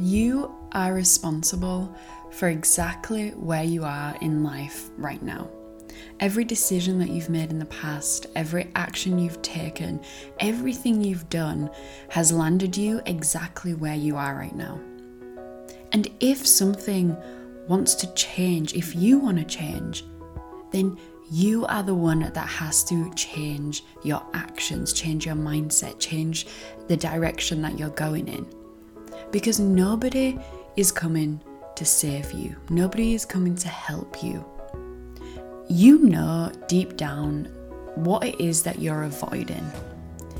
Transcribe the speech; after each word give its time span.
You 0.00 0.54
are 0.72 0.94
responsible 0.94 1.92
for 2.30 2.48
exactly 2.48 3.30
where 3.30 3.64
you 3.64 3.84
are 3.84 4.16
in 4.20 4.44
life 4.44 4.90
right 4.96 5.22
now. 5.22 5.48
Every 6.20 6.44
decision 6.44 6.98
that 7.00 7.10
you've 7.10 7.30
made 7.30 7.50
in 7.50 7.58
the 7.58 7.64
past, 7.64 8.26
every 8.36 8.70
action 8.76 9.18
you've 9.18 9.42
taken, 9.42 10.00
everything 10.38 11.02
you've 11.02 11.28
done 11.30 11.70
has 12.10 12.30
landed 12.30 12.76
you 12.76 13.00
exactly 13.06 13.74
where 13.74 13.96
you 13.96 14.16
are 14.16 14.36
right 14.36 14.54
now. 14.54 14.78
And 15.92 16.08
if 16.20 16.46
something 16.46 17.16
wants 17.66 17.94
to 17.96 18.14
change, 18.14 18.74
if 18.74 18.94
you 18.94 19.18
want 19.18 19.38
to 19.38 19.44
change, 19.44 20.04
then 20.70 20.96
you 21.30 21.66
are 21.66 21.82
the 21.82 21.94
one 21.94 22.20
that 22.20 22.36
has 22.36 22.84
to 22.84 23.12
change 23.14 23.84
your 24.04 24.24
actions, 24.32 24.92
change 24.92 25.26
your 25.26 25.34
mindset, 25.34 25.98
change 25.98 26.46
the 26.86 26.96
direction 26.96 27.62
that 27.62 27.78
you're 27.78 27.90
going 27.90 28.28
in. 28.28 28.46
Because 29.30 29.60
nobody 29.60 30.38
is 30.76 30.90
coming 30.90 31.40
to 31.76 31.84
save 31.84 32.32
you, 32.32 32.56
nobody 32.70 33.14
is 33.14 33.24
coming 33.24 33.54
to 33.56 33.68
help 33.68 34.22
you. 34.22 34.44
You 35.68 35.98
know 35.98 36.50
deep 36.66 36.96
down 36.96 37.44
what 37.94 38.24
it 38.24 38.40
is 38.40 38.62
that 38.62 38.78
you're 38.78 39.02
avoiding. 39.02 39.70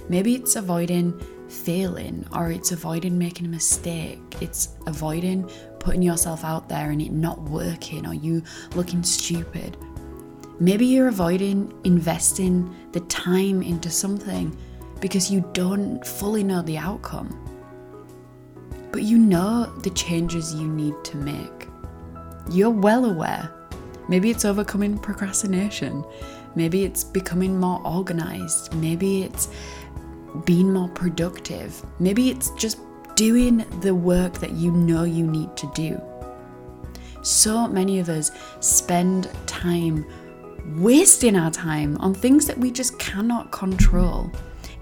Maybe 0.08 0.34
it's 0.34 0.56
avoiding 0.56 1.20
failing, 1.48 2.26
or 2.32 2.50
it's 2.50 2.72
avoiding 2.72 3.18
making 3.18 3.46
a 3.46 3.50
mistake, 3.50 4.20
it's 4.40 4.70
avoiding 4.86 5.50
putting 5.80 6.02
yourself 6.02 6.44
out 6.44 6.68
there 6.68 6.90
and 6.90 7.00
it 7.02 7.12
not 7.12 7.40
working, 7.42 8.06
or 8.06 8.14
you 8.14 8.42
looking 8.74 9.02
stupid. 9.02 9.76
Maybe 10.60 10.86
you're 10.86 11.08
avoiding 11.08 11.72
investing 11.84 12.74
the 12.92 13.00
time 13.00 13.62
into 13.62 13.90
something 13.90 14.56
because 15.00 15.30
you 15.30 15.48
don't 15.52 16.04
fully 16.04 16.42
know 16.42 16.62
the 16.62 16.78
outcome. 16.78 17.57
But 18.92 19.02
you 19.02 19.18
know 19.18 19.66
the 19.82 19.90
changes 19.90 20.54
you 20.54 20.66
need 20.66 20.94
to 21.04 21.16
make. 21.16 21.68
You're 22.50 22.70
well 22.70 23.04
aware. 23.04 23.52
Maybe 24.08 24.30
it's 24.30 24.44
overcoming 24.44 24.98
procrastination. 24.98 26.04
Maybe 26.54 26.84
it's 26.84 27.04
becoming 27.04 27.60
more 27.60 27.86
organized. 27.86 28.74
Maybe 28.74 29.22
it's 29.22 29.48
being 30.44 30.72
more 30.72 30.88
productive. 30.88 31.84
Maybe 31.98 32.30
it's 32.30 32.50
just 32.50 32.78
doing 33.14 33.64
the 33.80 33.94
work 33.94 34.34
that 34.34 34.52
you 34.52 34.70
know 34.70 35.04
you 35.04 35.26
need 35.26 35.56
to 35.56 35.70
do. 35.74 36.00
So 37.22 37.68
many 37.68 37.98
of 37.98 38.08
us 38.08 38.30
spend 38.60 39.28
time 39.46 40.06
wasting 40.76 41.36
our 41.36 41.50
time 41.50 41.96
on 41.98 42.14
things 42.14 42.46
that 42.46 42.56
we 42.56 42.70
just 42.70 42.98
cannot 42.98 43.50
control 43.50 44.30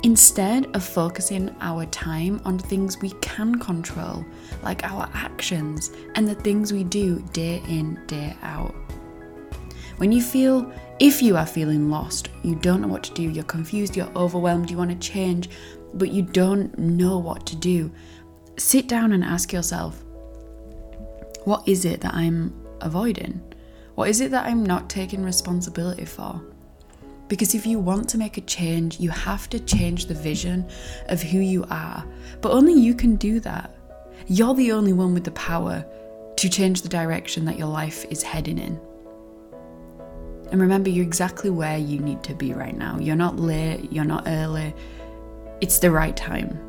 instead 0.07 0.67
of 0.77 0.85
focusing 0.85 1.53
our 1.61 1.85
time 1.87 2.41
on 2.45 2.57
things 2.57 3.01
we 3.01 3.11
can 3.21 3.59
control, 3.59 4.25
like 4.63 4.85
our 4.85 5.11
actions 5.15 5.91
and 6.15 6.29
the 6.29 6.35
things 6.37 6.73
we 6.73 6.85
do 6.85 7.19
day 7.33 7.61
in, 7.67 8.01
day 8.07 8.37
out. 8.43 8.73
When 9.97 10.13
you 10.13 10.23
feel, 10.23 10.73
if 11.01 11.21
you 11.21 11.37
are 11.37 11.45
feeling 11.45 11.91
lost, 11.91 12.29
you 12.45 12.55
don't 12.55 12.83
know 12.83 12.87
what 12.87 13.03
to 13.03 13.15
do, 13.15 13.23
you're 13.23 13.43
confused, 13.43 13.97
you're 13.97 14.13
overwhelmed, 14.15 14.71
you 14.71 14.77
want 14.77 14.93
to 14.93 15.09
change, 15.09 15.51
but 15.95 16.13
you 16.13 16.23
don't 16.23 16.79
know 16.79 17.19
what 17.19 17.45
to 17.47 17.57
do, 17.57 17.91
sit 18.57 18.87
down 18.87 19.11
and 19.11 19.25
ask 19.25 19.53
yourself, 19.53 20.05
what 21.47 21.67
is 21.67 21.85
it 21.85 22.01
that 22.03 22.15
I'm 22.15 22.55
avoiding? 22.81 23.43
What 23.97 24.09
is 24.09 24.21
it 24.21 24.31
that 24.31 24.47
I'm 24.47 24.65
not 24.65 24.89
taking 24.89 25.25
responsibility 25.25 26.05
for? 26.05 26.41
Because 27.29 27.55
if 27.55 27.67
you 27.67 27.79
want 27.79 28.09
to 28.11 28.19
make 28.19 28.37
a 28.37 28.43
change, 28.43 29.01
you 29.01 29.11
have 29.11 29.49
to 29.51 29.59
change 29.59 30.07
the 30.07 30.15
vision 30.15 30.69
of 31.09 31.23
who 31.23 31.39
you 31.39 31.65
are. 31.71 32.05
But 32.41 32.53
only 32.53 32.75
you 32.75 32.95
can 32.95 33.17
do 33.17 33.41
that. 33.41 33.75
You're 34.29 34.55
the 34.55 34.73
only 34.73 34.93
one 34.93 35.15
with 35.15 35.25
the 35.25 35.33
power 35.33 35.85
to 36.37 36.49
change 36.49 36.83
the 36.83 36.89
direction 36.89 37.45
that 37.47 37.59
your 37.59 37.69
life 37.69 38.05
is 38.11 38.23
heading 38.23 38.59
in. 38.59 38.81
And 40.53 40.61
remember, 40.61 40.91
you're 40.91 41.05
exactly 41.05 41.51
where 41.51 41.79
you 41.79 41.99
need 41.99 42.23
to 42.25 42.35
be 42.35 42.53
right 42.53 42.77
now. 42.77 42.99
You're 42.99 43.17
not 43.17 43.37
late, 43.37 43.93
you're 43.93 44.05
not 44.05 44.25
early. 44.27 44.75
It's 45.61 45.79
the 45.79 45.91
right 45.91 46.17
time 46.17 46.61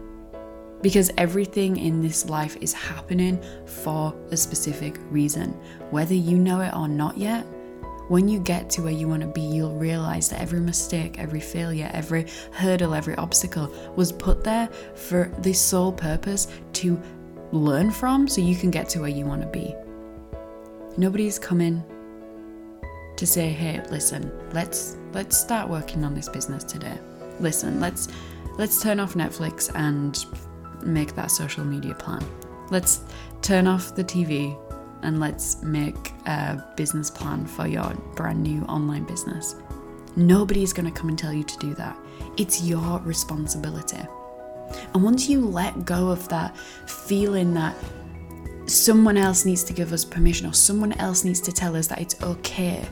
because 0.82 1.12
everything 1.18 1.78
in 1.78 2.02
this 2.02 2.30
life 2.30 2.56
is 2.62 2.74
happening 2.74 3.44
for 3.66 4.16
a 4.32 4.38
specific 4.38 4.98
reason. 5.10 5.52
Whether 5.92 6.14
you 6.14 6.38
know 6.38 6.62
it 6.62 6.74
or 6.74 6.88
not 6.88 7.18
yet, 7.18 7.46
when 8.08 8.28
you 8.28 8.40
get 8.40 8.70
to 8.72 8.82
where 8.82 8.92
you 8.92 9.08
want 9.08 9.22
to 9.22 9.28
be, 9.28 9.42
you'll 9.42 9.76
realize 9.76 10.30
that 10.30 10.42
every 10.42 10.60
mistake, 10.60 11.20
every 11.20 11.40
failure, 11.40 11.90
every 11.94 12.26
hurdle, 12.52 12.94
every 12.94 13.16
obstacle 13.16 13.74
was 13.96 14.12
put 14.12 14.44
there 14.44 14.68
for 14.96 15.32
the 15.40 15.54
sole 15.54 15.92
purpose 15.92 16.48
to 16.74 17.02
learn 17.52 17.92
from 17.92 18.28
so 18.28 18.42
you 18.42 18.56
can 18.56 18.72
get 18.72 18.90
to 18.90 19.00
where 19.00 19.10
you 19.10 19.26
want 19.26 19.42
to 19.42 19.48
be. 19.48 19.76
Nobody's 20.98 21.38
coming 21.38 21.84
to 23.18 23.28
say, 23.28 23.50
"Hey, 23.50 23.84
listen, 23.90 24.32
let's 24.54 24.98
let's 25.14 25.38
start 25.38 25.70
working 25.70 26.04
on 26.04 26.14
this 26.14 26.30
business 26.30 26.64
today. 26.64 26.98
Listen, 27.40 27.80
let's 27.80 28.08
let's 28.58 28.82
turn 28.82 29.00
off 29.00 29.14
Netflix 29.14 29.70
and 29.76 30.26
make 30.84 31.16
that 31.16 31.32
social 31.32 31.64
media 31.64 31.94
plan. 31.94 32.26
Let's 32.70 33.02
turn 33.42 33.68
off 33.68 33.96
the 33.96 34.04
TV 34.04 34.58
and 35.04 35.20
let's 35.20 35.62
make 35.62 36.14
a 36.28 36.64
business 36.76 37.10
plan 37.10 37.46
for 37.46 37.68
your 37.68 37.94
brand 38.16 38.44
new 38.44 38.62
online 38.64 39.06
business. 39.06 39.56
Nobody's 40.16 40.74
going 40.74 40.92
to 40.92 40.92
come 40.92 41.10
and 41.10 41.18
tell 41.18 41.34
you 41.34 41.44
to 41.44 41.58
do 41.60 41.74
that. 41.76 41.98
It's 42.38 42.64
your 42.64 43.00
responsibility. 43.00 44.02
And 44.94 45.04
once 45.04 45.30
you 45.30 45.42
let 45.42 45.86
go 45.86 46.10
of 46.10 46.28
that 46.30 46.58
feeling 46.86 47.54
that 47.54 47.76
someone 48.66 49.16
else 49.16 49.46
needs 49.46 49.64
to 49.64 49.74
give 49.74 49.94
us 49.94 50.04
permission 50.04 50.46
or 50.46 50.54
someone 50.54 50.92
else 50.94 51.24
needs 51.24 51.40
to 51.42 51.52
tell 51.52 51.76
us 51.76 51.88
that 51.88 52.02
it's 52.02 52.22
okay, 52.22 52.86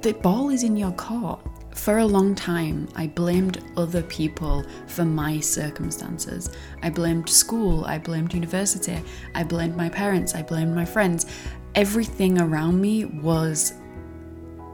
the 0.00 0.12
ball 0.14 0.48
is 0.48 0.62
in 0.62 0.76
your 0.76 0.92
court. 0.92 1.40
For 1.80 1.96
a 1.96 2.04
long 2.04 2.34
time, 2.34 2.88
I 2.94 3.06
blamed 3.06 3.64
other 3.74 4.02
people 4.02 4.66
for 4.86 5.06
my 5.06 5.40
circumstances. 5.40 6.50
I 6.82 6.90
blamed 6.90 7.30
school, 7.30 7.86
I 7.86 7.96
blamed 7.96 8.34
university, 8.34 9.00
I 9.34 9.44
blamed 9.44 9.78
my 9.78 9.88
parents, 9.88 10.34
I 10.34 10.42
blamed 10.42 10.74
my 10.74 10.84
friends. 10.84 11.24
Everything 11.74 12.38
around 12.38 12.78
me 12.78 13.06
was 13.06 13.72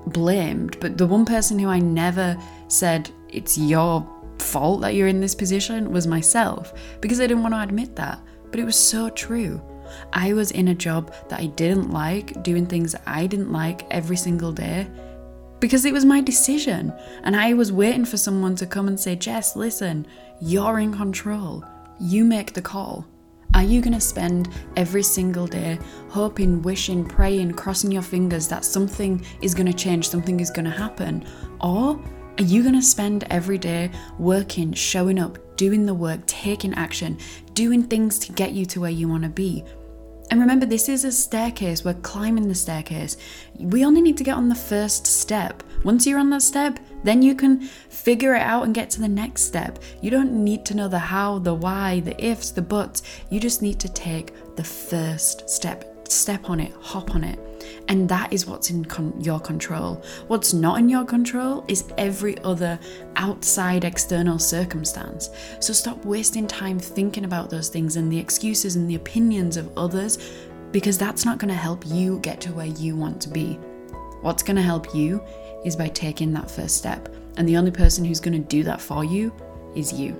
blamed, 0.09 0.81
but 0.81 0.99
the 0.99 1.06
one 1.06 1.25
person 1.25 1.61
who 1.61 1.69
I 1.69 1.78
never 1.78 2.37
said, 2.66 3.09
It's 3.28 3.56
your 3.56 4.05
fault 4.41 4.81
that 4.81 4.97
you're 4.97 5.06
in 5.06 5.21
this 5.21 5.37
position 5.37 5.93
was 5.93 6.09
myself 6.09 6.72
because 7.00 7.21
I 7.21 7.28
didn't 7.28 7.45
want 7.45 7.55
to 7.55 7.62
admit 7.62 7.95
that. 7.95 8.19
But 8.50 8.59
it 8.59 8.65
was 8.65 8.75
so 8.77 9.11
true. 9.11 9.62
I 10.12 10.33
was 10.33 10.50
in 10.50 10.66
a 10.69 10.75
job 10.75 11.15
that 11.28 11.39
I 11.39 11.47
didn't 11.47 11.93
like, 11.93 12.43
doing 12.43 12.66
things 12.66 12.97
I 13.06 13.28
didn't 13.28 13.53
like 13.53 13.87
every 13.93 14.16
single 14.16 14.50
day 14.50 14.89
because 15.61 15.84
it 15.84 15.93
was 15.93 16.05
my 16.05 16.21
decision. 16.21 16.93
And 17.22 17.37
I 17.37 17.55
was 17.55 17.72
waiting 17.72 18.05
for 18.05 18.17
someone 18.17 18.56
to 18.56 18.67
come 18.67 18.89
and 18.89 18.99
say, 18.99 19.17
Jess, 19.17 19.56
listen, 19.56 20.06
you're 20.41 20.78
in 20.78 20.94
control. 20.94 21.65
You 21.99 22.25
make 22.25 22.53
the 22.53 22.62
call. 22.62 23.06
Are 23.55 23.62
you 23.62 23.81
going 23.81 23.95
to 23.95 24.00
spend 24.00 24.50
every 24.77 25.03
single 25.03 25.47
day 25.47 25.78
hoping, 26.09 26.61
wishing, 26.62 27.06
praying, 27.06 27.53
crossing 27.53 27.91
your 27.91 28.03
fingers 28.03 28.49
that 28.49 28.65
something 28.65 29.25
is 29.41 29.55
going 29.55 29.66
to 29.66 29.72
change, 29.72 30.09
something 30.09 30.41
is 30.41 30.50
going 30.50 30.66
to 30.66 30.71
happen? 30.71 31.25
Or 31.61 31.99
are 32.39 32.45
you 32.45 32.62
going 32.62 32.75
to 32.75 32.83
spend 32.83 33.25
every 33.31 33.56
day 33.56 33.91
working, 34.19 34.75
showing 34.75 35.19
up, 35.19 35.56
doing 35.56 35.87
the 35.87 35.95
work, 35.95 36.21
taking 36.27 36.75
action, 36.75 37.19
doing 37.55 37.83
things 37.83 38.19
to 38.19 38.33
get 38.33 38.53
you 38.53 38.66
to 38.66 38.81
where 38.83 38.91
you 38.91 39.09
want 39.09 39.22
to 39.22 39.31
be? 39.31 39.65
And 40.31 40.41
remember, 40.41 40.67
this 40.67 40.89
is 40.89 41.05
a 41.05 41.13
staircase. 41.13 41.85
We're 41.85 41.95
climbing 41.95 42.49
the 42.49 42.55
staircase. 42.55 43.17
We 43.59 43.85
only 43.85 44.03
need 44.03 44.17
to 44.17 44.25
get 44.25 44.37
on 44.37 44.49
the 44.49 44.55
first 44.55 45.07
step. 45.07 45.63
Once 45.85 46.07
you're 46.07 46.19
on 46.19 46.31
that 46.31 46.43
step, 46.43 46.81
then 47.05 47.23
you 47.23 47.35
can 47.35 47.61
figure 47.61 48.35
it 48.35 48.43
out 48.43 48.65
and 48.65 48.75
get 48.75 48.91
to 48.91 49.01
the 49.01 49.09
next 49.09 49.43
step. 49.43 49.79
You 50.03 50.11
don't 50.11 50.33
need 50.33 50.65
to 50.67 50.75
know 50.75 50.89
the 50.89 50.99
how, 50.99 51.39
the 51.39 51.55
why, 51.55 52.01
the 52.01 52.23
ifs, 52.25 52.51
the 52.51 52.63
buts. 52.63 53.03
You 53.31 53.39
just 53.39 53.63
need 53.63 53.79
to 53.81 53.89
take 53.89 54.33
the 54.57 54.65
first 54.65 55.49
step. 55.49 55.96
Step 56.09 56.49
on 56.51 56.61
it, 56.61 56.73
hop 56.81 57.15
on 57.15 57.25
it. 57.25 57.39
And 57.89 58.09
that 58.09 58.33
is 58.33 58.47
what's 58.47 58.71
in 58.71 58.85
con- 58.85 59.15
your 59.21 59.41
control. 59.41 60.03
What's 60.27 60.53
not 60.53 60.79
in 60.79 60.89
your 60.89 61.05
control 61.05 61.65
is 61.69 61.85
every 61.99 62.39
other 62.43 62.79
outside 63.17 63.85
external 63.85 64.39
circumstance. 64.39 65.31
So 65.61 65.73
stop 65.73 66.05
wasting 66.05 66.47
time 66.47 66.79
thinking 66.79 67.25
about 67.25 67.51
those 67.51 67.69
things 67.69 67.97
and 67.97 68.11
the 68.11 68.19
excuses 68.19 68.77
and 68.77 68.89
the 68.89 68.97
opinions 68.97 69.57
of 69.57 69.77
others 69.77 70.19
because 70.73 70.99
that's 70.99 71.25
not 71.25 71.39
going 71.39 71.49
to 71.49 71.55
help 71.55 71.87
you 71.87 72.19
get 72.21 72.41
to 72.43 72.53
where 72.53 72.67
you 72.67 72.97
want 72.97 73.21
to 73.23 73.29
be. 73.29 73.55
What's 74.21 74.43
going 74.43 74.57
to 74.57 74.63
help 74.63 74.95
you 74.95 75.23
is 75.65 75.77
by 75.77 75.89
taking 75.89 76.33
that 76.33 76.51
first 76.51 76.77
step. 76.77 77.09
And 77.37 77.49
the 77.49 77.57
only 77.57 77.71
person 77.71 78.05
who's 78.05 78.21
going 78.21 78.41
to 78.41 78.49
do 78.49 78.63
that 78.65 78.81
for 78.81 79.05
you 79.05 79.33
is 79.75 79.93
you. 79.93 80.17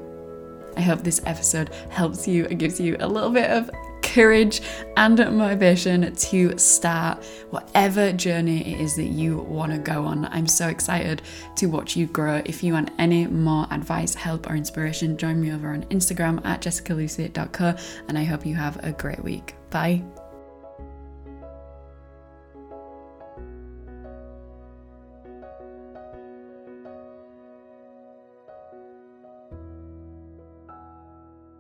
I 0.77 0.83
hope 0.83 1.03
this 1.03 1.23
episode 1.25 1.71
helps 1.89 2.29
you 2.29 2.47
and 2.47 2.59
gives 2.59 2.79
you 2.79 2.97
a 3.01 3.09
little 3.09 3.31
bit 3.31 3.51
of 3.51 3.71
courage 4.17 4.63
and 4.97 5.19
motivation 5.37 6.15
to 6.17 6.57
start 6.57 7.23
whatever 7.51 8.13
journey 8.13 8.73
it 8.73 8.81
is 8.81 8.97
that 8.97 9.09
you 9.09 9.37
want 9.41 9.71
to 9.71 9.79
go 9.79 10.07
on. 10.07 10.25
I'm 10.27 10.47
so 10.47 10.69
excited 10.69 11.21
to 11.57 11.67
watch 11.67 11.97
you 11.97 12.07
grow. 12.07 12.41
If 12.47 12.63
you 12.63 12.73
want 12.73 12.93
any 12.99 13.27
more 13.27 13.67
advice, 13.71 14.15
help, 14.15 14.49
or 14.49 14.57
inspiration, 14.57 15.19
join 15.19 15.39
me 15.39 15.53
over 15.53 15.69
on 15.69 15.83
Instagram 15.85 16.43
at 16.47 16.63
jessicalucy.co 16.63 17.77
and 18.09 18.17
I 18.17 18.25
hope 18.25 18.47
you 18.47 18.55
have 18.55 18.83
a 18.83 18.93
great 18.93 19.23
week. 19.23 19.55
Bye. 19.69 20.03